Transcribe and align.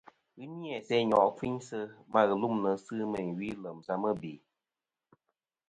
Ghɨ 0.37 0.43
ni-a 0.57 0.77
sɨ 0.87 0.95
nyo' 1.09 1.33
kfiynsɨ 1.37 1.79
ma 2.13 2.21
ghɨlûmnɨ 2.29 2.69
sɨ 2.85 2.93
meyn 3.11 3.29
ɨ 3.33 3.35
wi 3.37 3.47
lèm 3.63 3.77
sɨ 3.85 3.93
mɨbè. 4.03 4.33